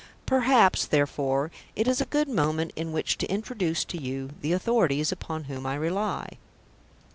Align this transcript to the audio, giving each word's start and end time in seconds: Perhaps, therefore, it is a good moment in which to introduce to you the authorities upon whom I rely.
Perhaps, 0.25 0.87
therefore, 0.87 1.51
it 1.75 1.87
is 1.87 2.01
a 2.01 2.05
good 2.07 2.27
moment 2.27 2.73
in 2.75 2.91
which 2.91 3.19
to 3.19 3.31
introduce 3.31 3.85
to 3.85 4.01
you 4.01 4.31
the 4.41 4.51
authorities 4.51 5.11
upon 5.11 5.43
whom 5.43 5.63
I 5.67 5.75
rely. 5.75 6.39